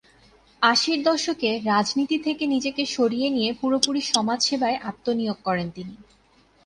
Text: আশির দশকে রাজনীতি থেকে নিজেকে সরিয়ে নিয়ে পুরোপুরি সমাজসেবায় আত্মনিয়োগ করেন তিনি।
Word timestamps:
আশির 0.61 0.99
দশকে 1.03 1.49
রাজনীতি 1.65 2.17
থেকে 2.17 2.43
নিজেকে 2.45 2.83
সরিয়ে 2.95 3.27
নিয়ে 3.29 3.49
পুরোপুরি 3.53 4.01
সমাজসেবায় 4.11 4.77
আত্মনিয়োগ 4.89 5.37
করেন 5.43 5.67
তিনি। 5.71 5.95